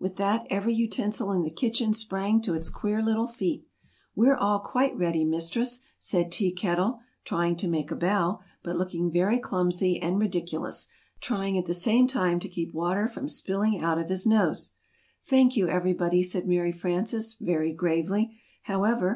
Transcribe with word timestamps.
With 0.00 0.16
that, 0.16 0.48
every 0.50 0.74
utensil 0.74 1.30
in 1.30 1.42
the 1.42 1.48
kitchen 1.52 1.94
sprang 1.94 2.42
to 2.42 2.54
its 2.54 2.68
queer 2.70 3.00
little 3.00 3.28
feet. 3.28 3.62
[Illustration: 3.62 4.14
"You 4.16 4.22
are!"] 4.22 4.26
"We're 4.30 4.36
all 4.36 4.58
quite 4.58 4.96
ready, 4.98 5.24
Mistress," 5.24 5.78
said 5.96 6.32
Tea 6.32 6.50
Kettle, 6.50 6.98
trying 7.24 7.54
to 7.58 7.68
make 7.68 7.92
a 7.92 7.94
bow, 7.94 8.40
but 8.64 8.74
looking 8.74 9.12
very 9.12 9.38
clumsy 9.38 10.02
and 10.02 10.18
ri 10.18 10.26
dic 10.26 10.50
u 10.52 10.58
lous, 10.58 10.88
trying 11.20 11.56
at 11.56 11.66
the 11.66 11.72
same 11.72 12.08
time 12.08 12.40
to 12.40 12.48
keep 12.48 12.74
water 12.74 13.06
from 13.06 13.28
spilling 13.28 13.78
out 13.78 13.98
of 13.98 14.08
his 14.08 14.26
nose. 14.26 14.72
"Thank 15.24 15.56
you, 15.56 15.68
everybody," 15.68 16.24
said 16.24 16.48
Mary 16.48 16.72
Frances, 16.72 17.34
very 17.34 17.70
gravely, 17.72 18.40
however. 18.62 19.08